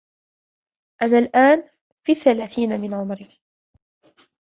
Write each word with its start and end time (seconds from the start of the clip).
أنا 1.01 1.19
الآن 1.19 1.69
في 2.03 2.11
الثلاثين 2.11 2.81
من 2.81 2.93
عمري. 2.93 3.27